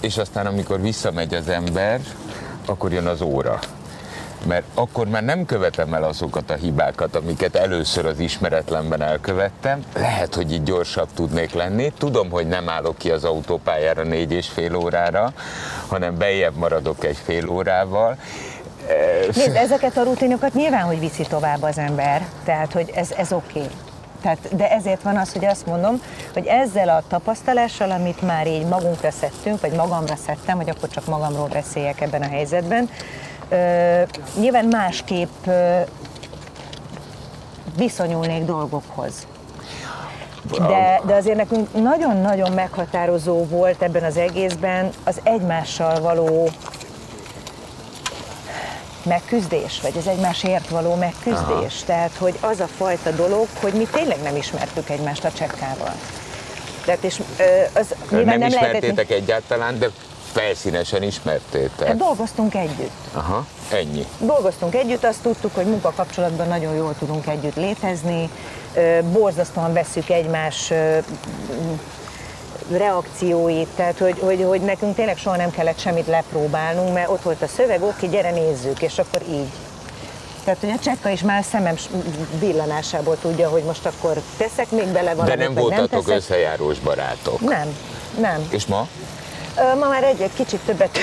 [0.04, 2.00] És aztán amikor visszamegy az ember,
[2.66, 3.58] akkor jön az óra.
[4.46, 9.84] Mert akkor már nem követem el azokat a hibákat, amiket először az ismeretlenben elkövettem.
[9.94, 11.92] Lehet, hogy így gyorsabb tudnék lenni.
[11.98, 15.32] Tudom, hogy nem állok ki az autópályára négy és fél órára,
[15.88, 18.16] hanem bejebb maradok egy fél órával.
[19.34, 23.58] Nézd, ezeket a rutinokat nyilván, hogy viszi tovább az ember, tehát, hogy ez, ez oké.
[23.58, 23.70] Okay.
[24.24, 28.66] Tehát, de ezért van az, hogy azt mondom, hogy ezzel a tapasztalással, amit már így
[28.66, 32.88] magunkra szedtünk, vagy magamra szedtem, vagy akkor csak magamról beszéljek ebben a helyzetben,
[33.48, 34.02] ö,
[34.40, 35.80] nyilván másképp ö,
[37.76, 39.26] viszonyulnék dolgokhoz.
[40.50, 46.48] De, de azért nekünk nagyon-nagyon meghatározó volt ebben az egészben az egymással való
[49.04, 51.38] megküzdés, vagy az egymásért való megküzdés.
[51.46, 51.86] Aha.
[51.86, 55.94] Tehát, hogy az a fajta dolog, hogy mi tényleg nem ismertük egymást a csekkával.
[56.84, 57.20] Tehát, és
[57.72, 58.48] az nem, nem lehetett...
[58.48, 59.90] ismertétek egyáltalán, de
[60.32, 61.86] felszínesen ismertétek.
[61.86, 62.90] Hát dolgoztunk együtt.
[63.12, 64.06] Aha, ennyi.
[64.18, 68.28] Dolgoztunk együtt, azt tudtuk, hogy munkakapcsolatban nagyon jól tudunk együtt létezni,
[69.12, 70.72] borzasztóan vesszük egymás
[72.70, 77.42] reakcióit, tehát hogy, hogy, hogy nekünk tényleg soha nem kellett semmit lepróbálnunk, mert ott volt
[77.42, 79.48] a szöveg, oké, gyere nézzük, és akkor így.
[80.44, 81.74] Tehát, hogy a csekka is már szemem
[82.38, 86.16] villanásából tudja, hogy most akkor teszek még bele De valamit, nem vagy voltatok nem teszek.
[86.16, 87.40] összejárós barátok.
[87.40, 87.76] Nem,
[88.20, 88.46] nem.
[88.50, 88.88] És ma?
[89.56, 90.98] Ma már egy, egy kicsit többet,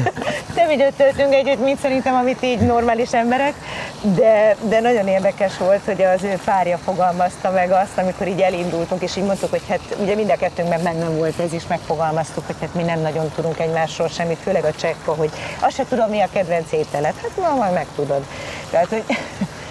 [0.56, 3.54] több időt töltünk együtt, mint szerintem, amit így normális emberek,
[4.02, 9.02] de, de nagyon érdekes volt, hogy az ő párja fogalmazta meg azt, amikor így elindultunk,
[9.02, 12.56] és így mondtuk, hogy hát ugye mind a kettőnkben bennem volt ez is, megfogalmaztuk, hogy
[12.60, 16.20] hát mi nem nagyon tudunk egymásról semmit, főleg a csekka, hogy azt se tudom, mi
[16.20, 17.14] a kedvenc ételed.
[17.22, 18.24] Hát ma majd megtudod.
[18.70, 19.04] Tehát, hogy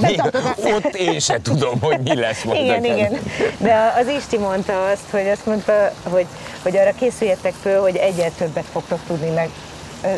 [0.00, 0.16] Mi?
[0.74, 2.60] Ott én se tudom, hogy mi lesz majd.
[2.60, 2.96] igen, nekem.
[2.96, 3.18] igen.
[3.58, 6.26] De az Isti mondta azt, hogy azt mondta, hogy,
[6.62, 9.48] hogy arra készüljetek föl, hogy egyel többet fogtok tudni meg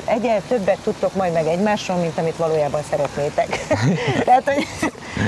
[0.04, 3.66] egyel többet tudtok majd meg egymásról, mint amit valójában szeretnétek.
[4.24, 4.66] Tehát, hogy,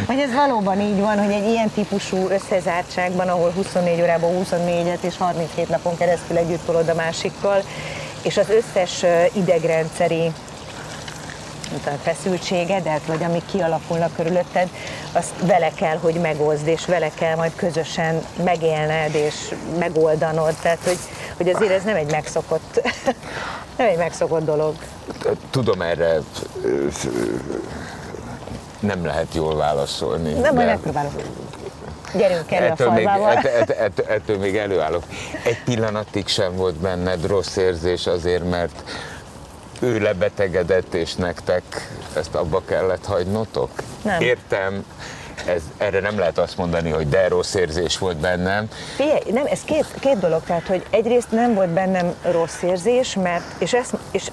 [0.07, 5.17] hogy ez valóban így van, hogy egy ilyen típusú összezártságban, ahol 24 órában 24-et és
[5.17, 7.63] 37 napon keresztül együtt tolod a másikkal,
[8.23, 10.33] és az összes idegrendszeri
[11.79, 14.69] tudom, feszültségedet, vagy amik kialakulnak körülötted,
[15.13, 20.55] azt vele kell, hogy megozd, és vele kell majd közösen megélned, és megoldanod.
[20.63, 20.99] Tehát, hogy,
[21.37, 22.81] hogy azért ez nem egy megszokott,
[23.79, 24.75] nem egy megszokott dolog.
[25.51, 26.19] Tudom erre
[28.81, 30.33] nem lehet jól válaszolni.
[30.33, 31.13] Nem, majd megpróbálok.
[32.15, 33.37] Gyerünk elő a ettől még, falvával.
[33.37, 35.03] ett, ett, ett, ettől még előállok.
[35.45, 38.83] Egy pillanatig sem volt benned rossz érzés azért, mert
[39.83, 41.63] ő lebetegedett, és nektek
[42.17, 43.71] ezt abba kellett hagynotok?
[44.03, 44.21] Nem.
[44.21, 44.85] Értem,
[45.47, 48.69] ez, erre nem lehet azt mondani, hogy de rossz érzés volt bennem.
[48.97, 53.45] Figyelj, nem, ez két, két dolog, tehát, hogy egyrészt nem volt bennem rossz érzés, mert,
[53.59, 54.31] és, ezt, és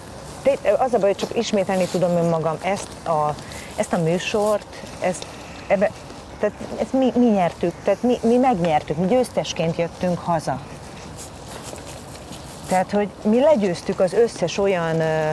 [0.77, 3.35] az a baj, hogy csak ismételni tudom önmagam, ezt a,
[3.75, 5.25] ezt a műsort, ezt,
[5.67, 5.91] ebbe,
[6.39, 10.59] tehát ezt mi, mi nyertük, tehát mi, mi megnyertük, mi győztesként jöttünk haza.
[12.69, 15.31] Tehát, hogy mi legyőztük az összes olyan ö,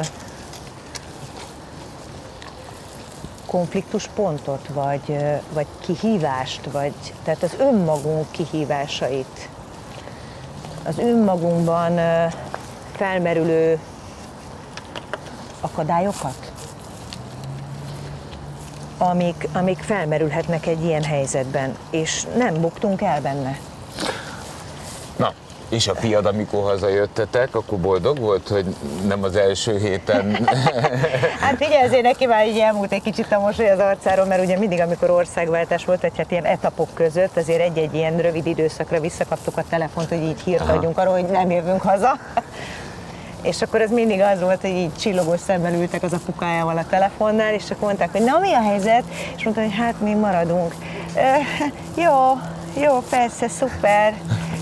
[3.46, 5.16] konfliktuspontot, vagy,
[5.52, 6.94] vagy kihívást, vagy
[7.24, 9.48] tehát az önmagunk kihívásait,
[10.84, 11.98] az önmagunkban
[12.92, 13.78] felmerülő
[15.60, 16.52] akadályokat,
[18.98, 23.58] amik, amik felmerülhetnek egy ilyen helyzetben, és nem buktunk el benne.
[25.68, 28.74] És a fiad, amikor hazajöttetek, akkor boldog volt, hogy
[29.06, 30.32] nem az első héten...
[31.40, 34.58] Hát figyelj, azért neki már így elmúlt egy kicsit a mosoly az arcáról, mert ugye
[34.58, 39.56] mindig, amikor országváltás volt, vagy hát ilyen etapok között, azért egy-egy ilyen rövid időszakra visszakaptuk
[39.56, 42.18] a telefont, hogy így hírt adjunk arról, hogy nem jövünk haza.
[43.42, 47.54] És akkor ez mindig az volt, hogy így csillogó szemmel ültek az apukájával a telefonnál,
[47.54, 49.02] és akkor mondták, hogy na mi a helyzet?
[49.36, 50.74] És mondta, hogy hát mi maradunk.
[51.14, 51.38] E,
[51.94, 52.38] jó,
[52.82, 54.14] jó, persze, szuper.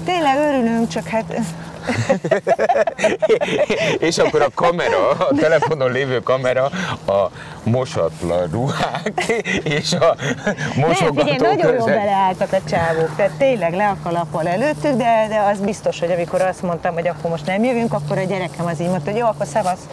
[0.05, 1.41] Tényleg örülünk, csak hát
[4.09, 6.65] és akkor a kamera, a telefonon lévő kamera,
[7.07, 7.31] a
[7.63, 9.25] mosatlan ruhák
[9.63, 14.49] és a Nem, mosogató figyelj, nagyon jól beleálltak a csávók, tehát tényleg le a kalappal
[14.49, 18.19] előttük, de, de az biztos, hogy amikor azt mondtam, hogy akkor most nem jövünk, akkor
[18.19, 19.89] a gyerekem az így mondta, hogy jó, akkor szevasz,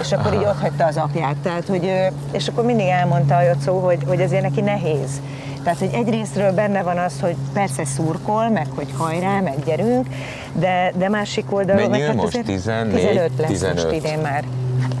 [0.00, 1.36] és akkor így ott hagyta az apját.
[1.36, 1.92] Tehát, hogy,
[2.32, 5.20] és akkor mindig elmondta a Jocó, hogy, hogy azért neki nehéz.
[5.66, 10.06] Tehát, hogy egyrésztről benne van az, hogy persze szurkol, meg hogy hajrá, meg gyerünk,
[10.52, 11.88] de, de másik oldalról...
[11.88, 12.26] Mennyi hát most?
[12.26, 13.06] azért 14?
[13.06, 13.74] 15 lesz 15.
[13.74, 14.44] most idén már.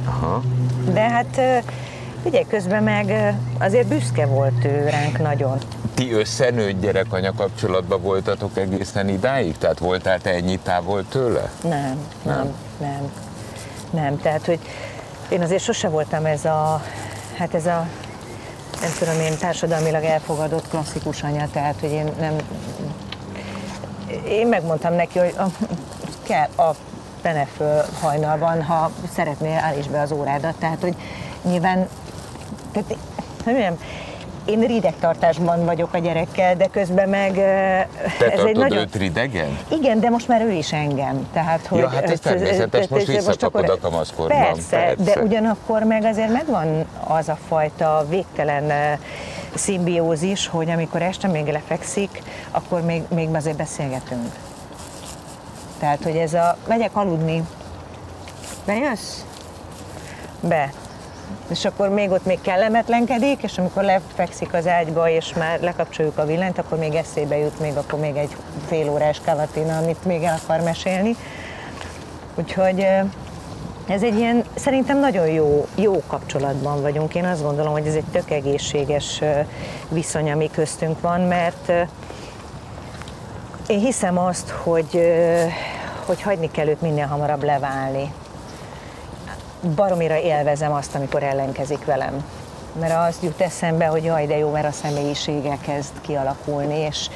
[0.06, 0.42] Aha.
[0.92, 1.40] De hát
[2.22, 5.58] figyelj, közben meg azért büszke volt ő ránk nagyon.
[5.94, 9.58] Ti összenőtt gyerekanya kapcsolatban voltatok egészen idáig?
[9.58, 11.50] Tehát voltál te ennyi távol tőle?
[11.62, 13.12] Nem, nem, nem,
[13.90, 14.20] nem.
[14.20, 14.58] Tehát, hogy
[15.28, 16.82] én azért sose voltam ez a,
[17.38, 17.86] hát ez a,
[18.80, 22.36] nem tudom én, társadalmilag elfogadott klasszikus anya, tehát, hogy én nem,
[24.28, 25.44] én megmondtam neki, hogy a,
[26.22, 26.74] kell a
[27.22, 30.54] tene föl hajnalban, ha szeretnél, állíts be az órádat.
[30.58, 30.94] Tehát, hogy
[31.42, 31.88] nyilván,
[32.72, 32.96] tehát,
[33.44, 33.78] hogy mondjam,
[34.46, 37.32] én ridegtartásban vagyok a gyerekkel, de közben meg
[38.18, 38.78] Te ez egy nagyon...
[38.78, 39.58] őt ridegen?
[39.68, 41.28] Igen, de most már ő is engem.
[41.32, 45.02] Tehát, hogy Ja, hát ez természetes, most visszakapod a kamaszkorban, Persze, persze.
[45.14, 48.98] de ugyanakkor meg azért megvan az a fajta végtelen
[49.54, 54.34] szimbiózis, hogy amikor este még lefekszik, akkor még, még azért beszélgetünk.
[55.78, 57.42] Tehát, hogy ez a, megyek aludni,
[58.66, 59.20] bejössz?
[60.40, 60.72] Be.
[61.48, 66.26] És akkor még ott még kellemetlenkedik, és amikor lefekszik az ágyba, és már lekapcsoljuk a
[66.26, 68.36] villanyt, akkor még eszébe jut még akkor még egy
[68.66, 71.16] fél órás kavatina, amit még el akar mesélni.
[72.34, 72.86] Úgyhogy
[73.88, 77.14] ez egy ilyen, szerintem nagyon jó, jó kapcsolatban vagyunk.
[77.14, 79.22] Én azt gondolom, hogy ez egy tök egészséges
[79.88, 81.72] viszony, ami köztünk van, mert
[83.66, 85.00] én hiszem azt, hogy,
[86.06, 88.12] hogy hagyni kell őt minél hamarabb leválni.
[89.74, 92.24] Baromira élvezem azt, amikor ellenkezik velem.
[92.80, 97.08] Mert az jut eszembe, hogy jaj, de jó, mert a személyisége kezd kialakulni, és,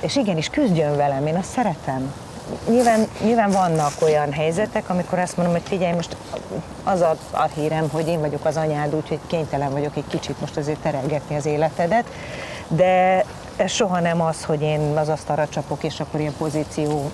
[0.00, 2.14] és igenis küzdjön velem, én azt szeretem.
[2.68, 6.16] Nyilván, nyilván vannak olyan helyzetek, amikor azt mondom, hogy figyelj, most
[6.84, 10.56] az a, a hírem, hogy én vagyok az anyád, úgyhogy kénytelen vagyok egy kicsit most
[10.56, 12.04] azért terelgetni az életedet,
[12.68, 13.24] de
[13.56, 17.10] ez soha nem az, hogy én az asztalra csapok, és akkor ilyen pozícióból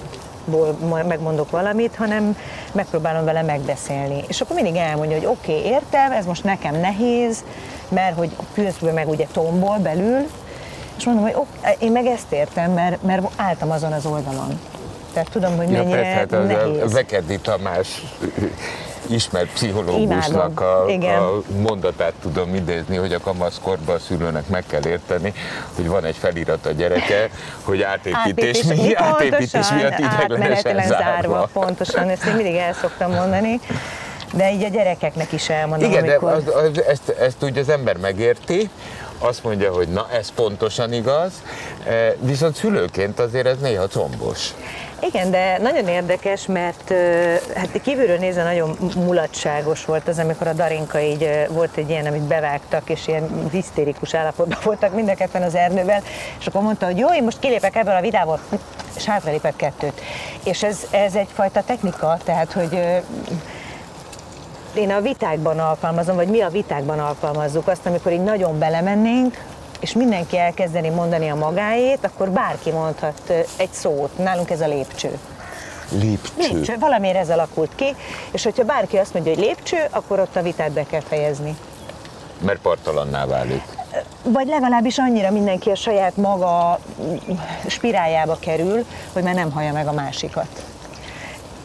[0.88, 2.37] ma- megmondok valamit, hanem
[2.72, 4.24] megpróbálom vele megbeszélni.
[4.26, 7.44] És akkor mindig elmondja, hogy oké, okay, értem, ez most nekem nehéz,
[7.88, 10.26] mert hogy közben meg ugye tombol belül,
[10.98, 11.46] és mondom, hogy ok,
[11.78, 14.61] én meg ezt értem, mert, mert álltam azon az oldalon.
[15.12, 16.92] Tehát tudom, hogy Ja, mennyire persze, hát az a nehéz.
[16.92, 18.02] Vekedi Tamás
[19.11, 25.33] ismert pszichológusnak a, a mondatát tudom idézni, hogy a kamaszkorban a szülőnek meg kell érteni,
[25.77, 27.31] hogy van egy felirat a gyereke,
[27.62, 31.49] hogy átépítés, mi, átépítés miatt ideglenesen átmenetileg zárva.
[31.53, 33.61] Pontosan, ezt én mindig el szoktam mondani,
[34.33, 36.42] de így a gyerekeknek is elmondom, Igen, amikor...
[36.42, 38.71] de az, az, ezt, ezt úgy az ember megérti,
[39.18, 41.33] azt mondja, hogy na, ez pontosan igaz,
[41.87, 44.54] eh, viszont szülőként azért ez néha combos.
[45.00, 46.92] Igen, de nagyon érdekes, mert
[47.54, 52.22] hát kívülről nézve nagyon mulatságos volt az, amikor a Darinka így volt egy ilyen, amit
[52.22, 56.02] bevágtak, és ilyen hisztérikus állapotban voltak mind az erdőben,
[56.40, 58.40] és akkor mondta, hogy jó, én most kilépek ebből a vidából,
[58.96, 60.00] és hátralépett kettőt.
[60.44, 62.78] És ez, ez egyfajta technika, tehát, hogy
[64.74, 69.44] én a vitákban alkalmazom, vagy mi a vitákban alkalmazzuk azt, amikor így nagyon belemennénk,
[69.81, 74.18] és mindenki elkezdeni mondani a magáét, akkor bárki mondhat egy szót.
[74.18, 75.18] Nálunk ez a lépcső.
[75.90, 76.33] Lépcső.
[76.37, 77.94] Lépcső, valamiért ez alakult ki,
[78.31, 81.57] és hogyha bárki azt mondja, hogy lépcső, akkor ott a vitát be kell fejezni.
[82.38, 83.62] Mert partalanná válik.
[84.22, 86.78] Vagy legalábbis annyira mindenki a saját maga
[87.66, 90.64] spiráljába kerül, hogy már nem hallja meg a másikat.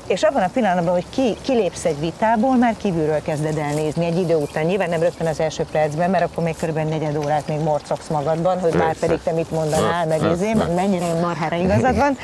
[0.08, 4.18] És abban a pillanatban, hogy ki, kilépsz egy vitából, már kívülről kezded el nézni egy
[4.18, 4.66] idő után.
[4.66, 8.60] Nyilván nem rögtön az első percben, mert akkor még körülbelül negyed órát még morcogsz magadban,
[8.60, 12.18] hogy már pedig te mit mondanál, meg izé, meg mennyire marhára igazad van.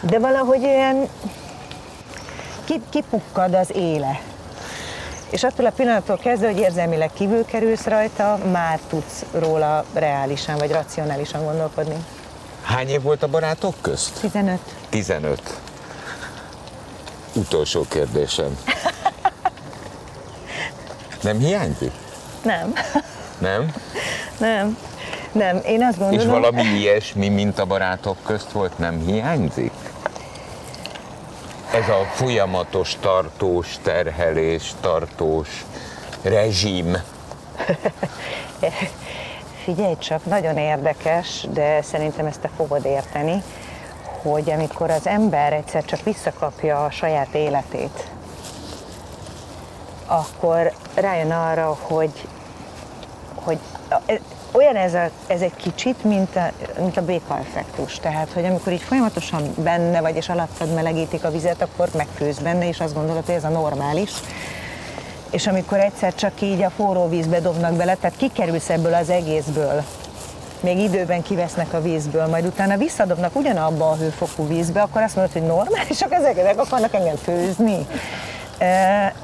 [0.00, 1.08] De valahogy olyan
[2.90, 4.20] kipukkad az éle.
[5.30, 10.70] És attól a pillanattól kezdve, hogy érzelmileg kívül kerülsz rajta, már tudsz róla reálisan vagy
[10.70, 11.94] racionálisan gondolkodni.
[12.62, 14.20] Hány év volt a barátok közt?
[14.20, 14.58] 15.
[14.88, 15.60] 15.
[17.34, 18.58] Utolsó kérdésem.
[21.22, 21.92] Nem hiányzik?
[22.42, 22.72] Nem.
[23.38, 23.74] Nem?
[24.38, 24.78] Nem.
[25.32, 26.26] Nem, én azt gondolom...
[26.26, 29.72] És valami ilyesmi, mint a barátok közt volt, nem hiányzik?
[31.72, 35.64] Ez a folyamatos, tartós terhelés, tartós
[36.22, 36.96] rezsim.
[39.64, 43.42] Figyelj csak, nagyon érdekes, de szerintem ezt te fogod érteni,
[44.22, 48.10] hogy amikor az ember egyszer csak visszakapja a saját életét,
[50.06, 52.28] akkor rájön arra, hogy,
[53.34, 53.58] hogy
[54.52, 57.98] olyan ez, a, ez egy kicsit, mint a, mint a béka-effektus.
[57.98, 62.68] Tehát, hogy amikor így folyamatosan benne vagy, és alattad melegítik a vizet, akkor megfőz benne,
[62.68, 64.10] és azt gondolod, hogy ez a normális.
[65.30, 69.84] És amikor egyszer csak így a forró vízbe dobnak bele, tehát kikerülsz ebből az egészből,
[70.62, 75.32] még időben kivesznek a vízből, majd utána visszadobnak ugyanabba a hőfokú vízbe, akkor azt mondod,
[75.32, 77.86] hogy normálisak ezek, akarnak engem főzni.
[78.58, 79.14] E,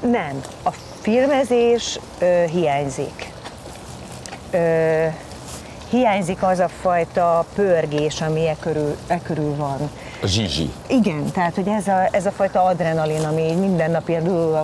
[0.00, 0.40] nem.
[0.64, 0.70] A
[1.00, 3.32] filmezés ö, hiányzik
[4.50, 5.06] ö,
[5.90, 9.90] hiányzik az a fajta pörgés, ami e körül, e körül van.
[10.22, 10.70] A zsizsi.
[10.86, 14.08] Igen, tehát hogy ez a, ez a fajta adrenalin, ami így minden nap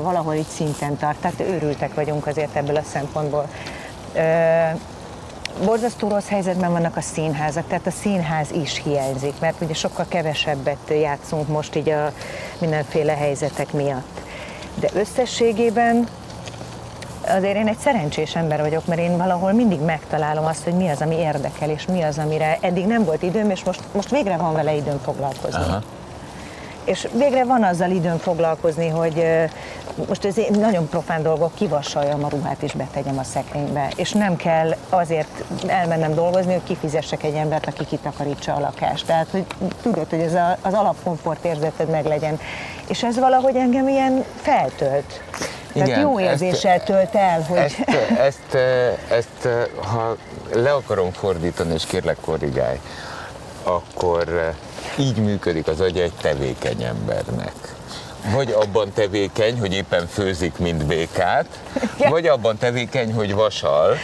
[0.03, 3.49] valahol így szinten tart, tehát őrültek vagyunk azért ebből a szempontból.
[4.15, 4.21] Ö,
[5.64, 10.79] borzasztó rossz helyzetben vannak a színházak, tehát a színház is hiányzik, mert ugye sokkal kevesebbet
[10.88, 12.12] játszunk most így a
[12.59, 14.21] mindenféle helyzetek miatt.
[14.75, 16.09] De összességében
[17.29, 21.01] azért én egy szerencsés ember vagyok, mert én valahol mindig megtalálom azt, hogy mi az,
[21.01, 24.53] ami érdekel, és mi az, amire eddig nem volt időm, és most, most végre van
[24.53, 25.62] vele időm foglalkozni.
[25.62, 25.83] Aha.
[26.87, 29.27] És végre van azzal időm foglalkozni, hogy
[30.09, 33.92] most ez nagyon profán dolgok, kivasaljam a ruhát és betegyem a szekrénybe.
[33.96, 39.07] És nem kell azért elmennem dolgozni, hogy kifizessek egy embert, aki kitakarítsa a lakást.
[39.07, 39.44] Tehát, hogy
[39.83, 42.40] tudod, hogy ez a, az alapkomfort érzeted meg legyen.
[42.88, 45.22] És ez valahogy engem ilyen feltölt.
[45.72, 47.59] Igen, Tehát jó érzéssel ezt, tölt el, hogy...
[47.59, 47.79] Ezt,
[48.18, 48.55] ezt,
[49.11, 50.16] ezt, ha
[50.53, 52.81] le akarom fordítani, és kérlek korrigálj,
[53.62, 54.55] akkor
[54.99, 57.75] így működik az agy egy tevékeny embernek.
[58.33, 61.46] Vagy abban tevékeny, hogy éppen főzik, mint békát,
[62.09, 63.96] vagy abban tevékeny, hogy vasal,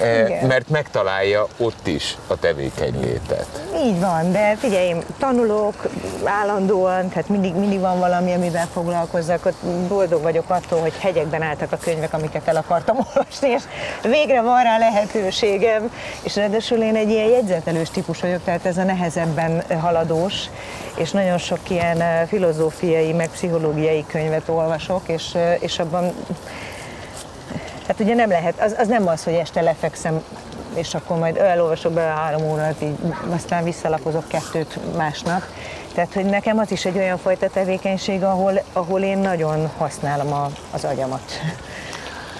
[0.00, 0.46] igen.
[0.46, 3.46] mert megtalálja ott is a tevékeny létet.
[3.76, 5.88] Így van, de figyelj, én tanulok
[6.24, 11.72] állandóan, tehát mindig, mindig van valami, amivel foglalkozzak, ott boldog vagyok attól, hogy hegyekben álltak
[11.72, 13.62] a könyvek, amiket el akartam olvasni, és
[14.02, 18.82] végre van rá lehetőségem, és ráadásul én egy ilyen jegyzetelős típus vagyok, tehát ez a
[18.82, 20.34] nehezebben haladós,
[20.96, 26.12] és nagyon sok ilyen filozófiai, meg pszichológiai könyvet olvasok, és, és abban
[27.90, 30.22] Hát ugye nem lehet, az, az nem az, hogy este lefekszem,
[30.74, 32.96] és akkor majd elolvasok be három órát, így
[33.30, 35.42] aztán visszalapozok kettőt másnap.
[35.94, 40.50] Tehát, hogy nekem az is egy olyan fajta tevékenység, ahol, ahol én nagyon használom a,
[40.70, 41.40] az agyamat.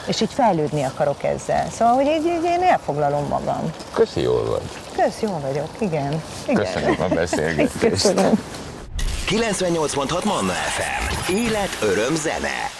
[0.07, 1.67] És így fejlődni akarok ezzel.
[1.71, 3.73] Szóval, hogy így, így én elfoglalom magam.
[3.93, 5.05] Köszi, jól vagy.
[5.05, 6.23] Kösz, jól vagyok, igen.
[6.49, 6.65] igen.
[6.65, 7.79] Köszönöm a beszélgetést.
[7.79, 8.45] Köszönöm.
[9.29, 11.33] 98.6 Manna FM.
[11.33, 12.80] Élet, öröm, zene.